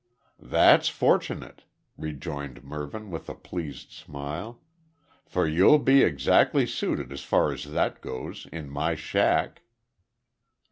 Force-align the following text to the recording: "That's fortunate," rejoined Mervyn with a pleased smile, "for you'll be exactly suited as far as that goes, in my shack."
"That's 0.41 0.89
fortunate," 0.89 1.63
rejoined 1.95 2.63
Mervyn 2.63 3.11
with 3.11 3.29
a 3.29 3.35
pleased 3.35 3.91
smile, 3.91 4.59
"for 5.27 5.47
you'll 5.47 5.77
be 5.77 6.01
exactly 6.01 6.65
suited 6.65 7.11
as 7.11 7.21
far 7.21 7.51
as 7.53 7.65
that 7.65 8.01
goes, 8.01 8.47
in 8.51 8.67
my 8.71 8.95
shack." 8.95 9.61